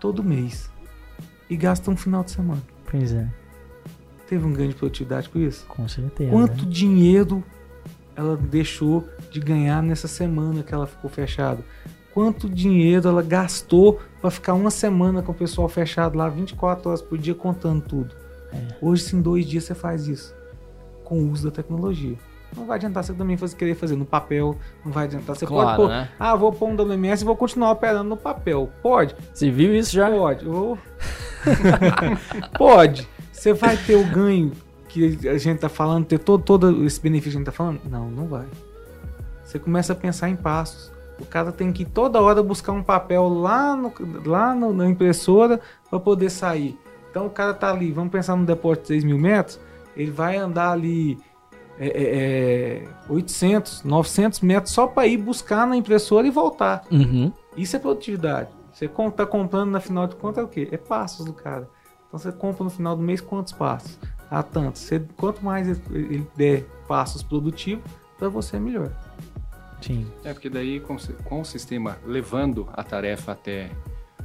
[0.00, 0.70] todo mês
[1.50, 2.62] e gasta um final de semana.
[2.90, 3.28] Pois é,
[4.28, 5.64] Teve um ganho de produtividade com isso?
[5.66, 6.30] com certeza.
[6.30, 6.70] Quanto né?
[6.70, 7.42] dinheiro
[8.14, 11.64] ela deixou de ganhar nessa semana que ela ficou fechada?
[12.12, 17.00] Quanto dinheiro ela gastou para ficar uma semana com o pessoal fechado lá 24 horas
[17.00, 18.14] por dia contando tudo?
[18.52, 18.74] É.
[18.82, 20.34] Hoje, se em dois dias você faz isso
[21.04, 22.16] com o uso da tecnologia.
[22.56, 25.36] Não vai adiantar você também fazer, querer fazer no papel, não vai adiantar.
[25.36, 26.08] Você Claro, pode pôr, né?
[26.18, 28.70] ah, vou pôr um WMS e vou continuar operando no papel.
[28.82, 29.14] Pode?
[29.32, 30.10] Você viu isso já?
[30.10, 30.44] Pode.
[32.58, 33.08] Pode.
[33.38, 34.52] Você vai ter o ganho
[34.88, 37.80] que a gente tá falando, ter todo, todo esse benefício que a gente tá falando?
[37.88, 38.46] Não, não vai.
[39.44, 40.90] Você começa a pensar em passos.
[41.20, 43.92] O cara tem que ir toda hora buscar um papel lá, no,
[44.24, 46.78] lá no- na impressora para poder sair.
[47.10, 49.58] Então o cara tá ali, vamos pensar no depósito de 6 mil metros,
[49.96, 51.18] ele vai andar ali
[51.78, 56.82] é, é, é, 800, 900 metros só para ir buscar na impressora e voltar.
[56.90, 57.32] Uhum.
[57.56, 58.48] Isso é produtividade.
[58.72, 60.68] Você tá comprando na final de contas é o quê?
[60.70, 61.68] É passos do cara.
[62.08, 63.98] Então você compra no final do mês quantos passos?
[64.30, 64.82] Ah, tantos.
[64.82, 67.84] Você, quanto mais ele- der passos produtivos,
[68.18, 68.90] para você é melhor.
[69.80, 70.06] Sim.
[70.24, 73.70] É, porque daí com, o- com o sistema levando a tarefa até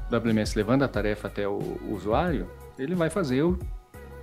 [0.10, 3.58] o WMS levando a tarefa até o, o usuário, ele vai fazer o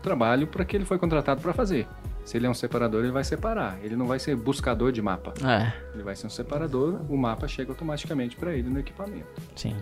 [0.03, 1.87] trabalho para que ele foi contratado para fazer.
[2.25, 3.79] Se ele é um separador, ele vai separar.
[3.83, 5.33] Ele não vai ser buscador de mapa.
[5.45, 9.27] É, Ele vai ser um separador, o mapa chega automaticamente para ele no equipamento.
[9.57, 9.77] sim.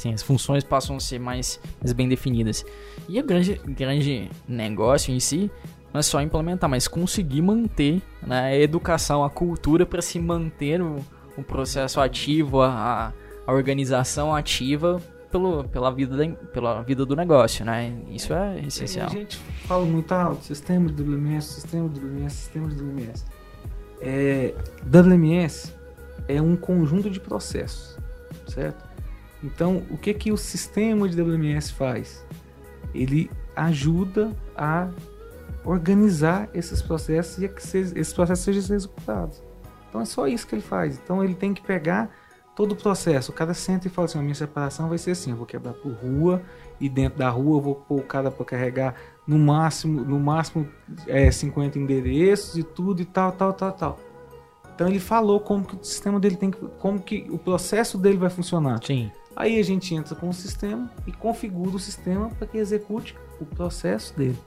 [0.00, 1.60] Sim, as funções passam a ser mais,
[1.94, 2.64] bem definidas.
[3.06, 5.50] E o grande, grande negócio em si
[5.92, 10.80] não é só implementar, mas conseguir manter né, a educação, a cultura para se manter
[10.80, 11.04] o,
[11.36, 13.12] o processo ativo, a,
[13.46, 17.92] a organização ativa pelo, pela, vida da, pela vida do negócio, né?
[18.08, 19.06] Isso é essencial.
[19.06, 19.36] A gente
[19.66, 23.26] fala muito alto, sistema de WMS, sistema de WMS, sistema de WMS.
[24.00, 25.74] É, WMS
[26.26, 27.98] é um conjunto de processos,
[28.48, 28.88] certo?
[29.42, 32.24] Então, o que que o sistema de WMS faz?
[32.94, 34.88] Ele ajuda a
[35.64, 39.42] organizar esses processos e a que se- esses processos sejam executados.
[39.88, 40.98] Então é só isso que ele faz.
[41.02, 42.10] Então ele tem que pegar
[42.54, 43.30] todo o processo.
[43.32, 45.72] O cara senta e fala assim: a minha separação vai ser assim, eu vou quebrar
[45.74, 46.42] por rua
[46.80, 48.94] e dentro da rua eu vou pôr o cara para carregar
[49.26, 50.66] no máximo, no máximo
[51.06, 53.98] é, 50 endereços e tudo e tal, tal, tal, tal.
[54.74, 58.16] Então ele falou como que o sistema dele tem que, como que o processo dele
[58.16, 58.80] vai funcionar.
[58.84, 59.10] Sim.
[59.36, 63.46] Aí a gente entra com o sistema e configura o sistema para que execute o
[63.46, 64.38] processo dele.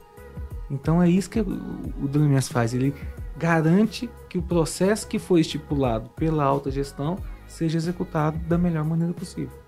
[0.69, 2.73] Então é isso que o WMS faz.
[2.73, 2.93] Ele
[3.37, 7.17] garante que o processo que foi estipulado pela alta gestão
[7.47, 9.63] seja executado da melhor maneira possível.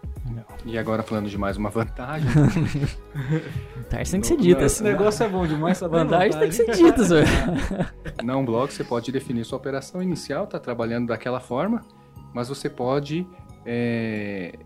[0.66, 2.28] E agora falando de mais uma vantagem,
[3.78, 4.64] Vantagem tem que ser dita.
[4.64, 7.26] Esse negócio é bom demais, Vantagem tem que ser dita, senhor.
[8.24, 11.84] na um blog você pode definir sua operação inicial, tá trabalhando daquela forma,
[12.34, 13.28] mas você pode
[13.64, 14.58] é,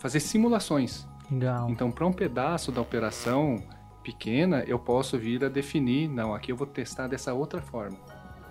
[0.00, 1.06] fazer simulações.
[1.30, 1.70] Legal.
[1.70, 3.62] Então, para um pedaço da operação
[4.02, 7.96] pequena, eu posso vir a definir, não, aqui eu vou testar dessa outra forma.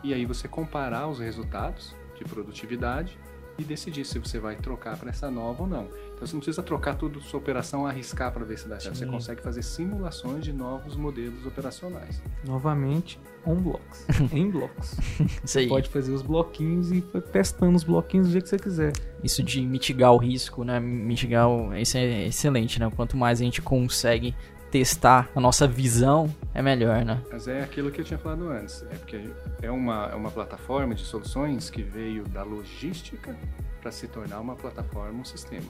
[0.03, 3.19] E aí você comparar os resultados de produtividade
[3.59, 5.85] e decidir se você vai trocar para essa nova ou não.
[6.15, 8.97] Então você não precisa trocar tudo sua operação, arriscar para ver se dá certo.
[8.97, 9.11] Você Sim.
[9.11, 12.21] consegue fazer simulações de novos modelos operacionais.
[12.45, 14.05] Novamente, on blocks.
[14.31, 14.95] em blocos.
[15.43, 15.67] Isso aí.
[15.67, 18.93] Pode fazer os bloquinhos e testando os bloquinhos do jeito que você quiser.
[19.23, 20.79] Isso de mitigar o risco, né?
[20.79, 21.75] Mitigar o...
[21.75, 22.89] Isso é excelente, né?
[22.95, 24.33] Quanto mais a gente consegue
[24.71, 27.21] testar a nossa visão, é melhor, né?
[27.31, 28.83] Mas é aquilo que eu tinha falado antes.
[28.91, 29.29] É porque
[29.61, 33.35] é uma, é uma plataforma de soluções que veio da logística
[33.81, 35.65] para se tornar uma plataforma, um sistema.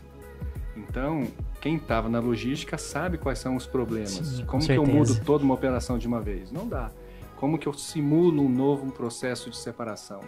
[0.75, 1.27] Então,
[1.61, 4.11] quem estava na logística sabe quais são os problemas.
[4.11, 6.51] Sim, com Como que eu mudo toda uma operação de uma vez?
[6.51, 6.91] Não dá.
[7.35, 10.21] Como que eu simulo um novo processo de separação?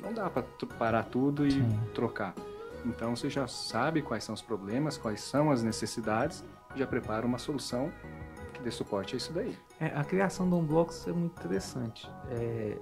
[0.00, 0.44] Não dá para
[0.78, 1.80] parar tudo e Sim.
[1.94, 2.34] trocar.
[2.84, 6.44] Então, você já sabe quais são os problemas, quais são as necessidades,
[6.76, 7.92] já prepara uma solução
[8.52, 9.56] que dê suporte a isso daí.
[9.80, 12.08] É, a criação do Unblocks é muito interessante.
[12.30, 12.76] É,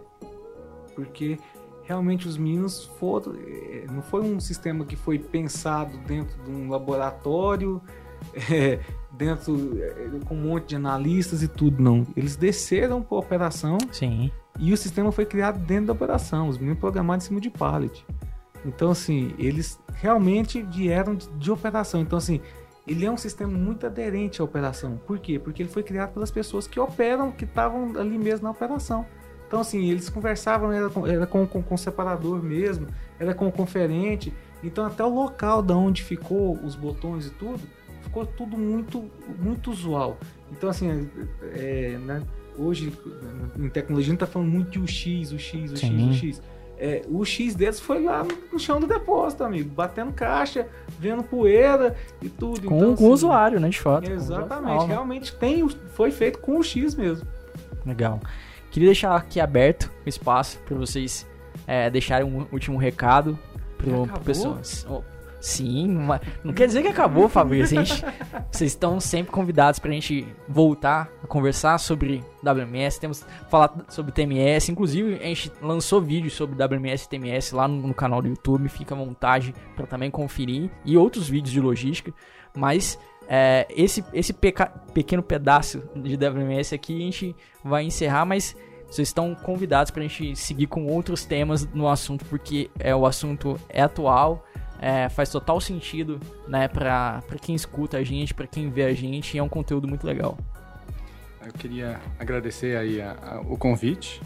[0.95, 1.39] porque
[1.85, 3.35] realmente os meninos foram.
[3.35, 7.81] é, não foi um sistema que foi pensado dentro de um laboratório,
[8.51, 12.07] é, dentro é, com um monte de analistas e tudo, não.
[12.17, 14.31] Eles desceram para a operação Sim.
[14.59, 16.49] e o sistema foi criado dentro da operação.
[16.49, 18.05] Os meninos programaram em cima de pallet.
[18.65, 22.01] Então, assim, eles realmente vieram de, de operação.
[22.01, 22.41] Então, assim,
[22.87, 25.01] ele é um sistema muito aderente à operação.
[25.07, 25.38] Por quê?
[25.38, 29.07] Porque ele foi criado pelas pessoas que operam, que estavam ali mesmo na operação.
[29.47, 32.87] Então, assim, eles conversavam, era com, era com, com, com o separador mesmo,
[33.21, 34.33] era com o conferente.
[34.64, 37.61] Então, até o local da onde ficou os botões e tudo,
[38.01, 40.18] ficou tudo muito, muito usual.
[40.51, 41.09] Então, assim,
[41.55, 42.23] é, né,
[42.57, 42.92] hoje,
[43.59, 46.11] em tecnologia, a gente tá falando muito de UX, UX, UX, Sim.
[46.11, 46.42] UX.
[46.85, 50.66] É, o X deles foi lá no- chão do depósito, amigo, batendo caixa,
[50.99, 52.62] vendo poeira e tudo.
[52.66, 53.68] Com, Então, com o assim, usuário, né?
[53.68, 54.09] De fato.
[54.09, 57.25] o Exatamente, realmente tem, o- foi feito com o X mesmo.
[57.87, 58.18] Legal.
[58.73, 61.25] Queria deixar aqui aberto o espaço para vocês
[61.68, 63.38] é, deixarem um último recado
[63.79, 64.12] pro, Já
[65.43, 67.79] sim, mas não quer dizer que acabou, Fabrício.
[67.79, 68.05] A gente,
[68.51, 73.01] vocês estão sempre convidados pra gente voltar a conversar sobre WMS.
[73.01, 74.71] Temos falado sobre TMS.
[74.71, 78.69] Inclusive, a gente lançou vídeos sobre WMS e TMS lá no, no canal do YouTube.
[78.69, 80.71] Fica à vontade para também conferir.
[80.85, 82.15] E outros vídeos de logística.
[82.57, 88.57] Mas é, esse, esse peca- pequeno pedaço de WMS aqui a gente vai encerrar, mas
[88.87, 93.07] vocês estão convidados para a gente seguir com outros temas no assunto, porque é, o
[93.07, 94.45] assunto é atual,
[94.85, 96.18] é, faz total sentido
[96.49, 99.87] né, para quem escuta a gente, para quem vê a gente, e é um conteúdo
[99.87, 100.37] muito legal.
[101.47, 104.21] Eu queria agradecer aí a- a- o convite.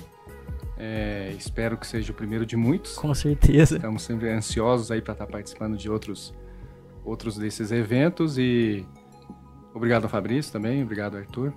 [0.78, 2.96] É, espero que seja o primeiro de muitos.
[2.96, 3.76] Com certeza.
[3.76, 6.34] Estamos sempre ansiosos aí para estar participando de outros,
[7.04, 8.84] outros desses eventos e
[9.74, 11.52] obrigado ao Fabrício também, obrigado Arthur.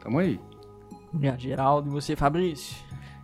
[0.00, 0.40] Tamo aí.
[1.12, 1.88] Obrigado, Geraldo.
[1.88, 2.76] E você, Fabrício?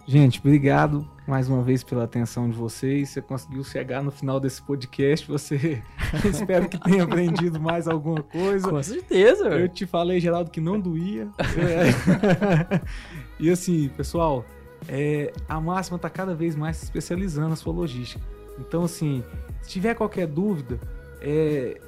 [0.06, 3.08] Gente, obrigado mais uma vez pela atenção de vocês.
[3.08, 5.26] Você conseguiu chegar no final desse podcast.
[5.26, 5.82] Você
[6.28, 8.68] espero que tenha aprendido mais alguma coisa.
[8.68, 11.28] Com certeza, Eu te falei, Geraldo, que não doía.
[11.56, 12.80] É.
[13.40, 14.44] e assim, pessoal,
[14.88, 18.22] é, a máxima está cada vez mais se especializando a sua logística.
[18.58, 19.24] Então, assim,
[19.62, 20.78] se tiver qualquer dúvida,
[21.20, 21.80] é,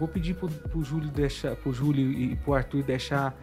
[0.00, 3.38] vou pedir pro, pro Júlio deixar, pro Júlio e pro Arthur deixar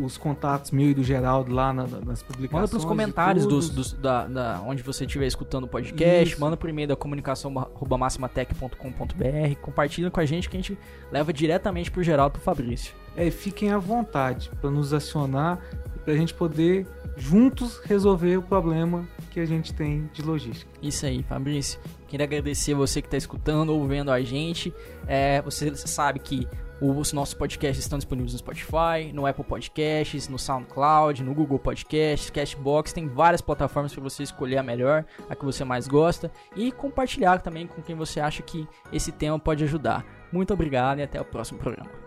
[0.00, 2.52] os contatos meu e do Geraldo lá na- na- nas publicações.
[2.52, 6.30] Manda pros comentários dos, dos- da, da- onde você estiver escutando o podcast.
[6.34, 6.40] Isso.
[6.40, 9.56] Manda por e-mail da comunicação arroba maximatec.com.br.
[9.60, 10.78] Compartilha com a gente que a gente
[11.10, 12.94] leva diretamente pro Geraldo e pro Fabrício.
[13.16, 15.58] É, fiquem à vontade para nos acionar
[15.96, 16.86] e para a gente poder
[17.16, 20.70] juntos resolver o problema que a gente tem de logística.
[20.80, 21.80] Isso aí, Fabrício.
[22.06, 24.72] Queria agradecer você que está escutando ou vendo a gente.
[25.08, 26.46] É, você sabe que
[26.80, 32.30] os nossos podcasts estão disponíveis no Spotify, no Apple Podcasts, no SoundCloud, no Google Podcasts,
[32.30, 32.92] Cashbox.
[32.92, 36.30] Tem várias plataformas para você escolher a melhor, a que você mais gosta.
[36.54, 40.06] E compartilhar também com quem você acha que esse tema pode ajudar.
[40.30, 42.03] Muito obrigado e até o próximo programa.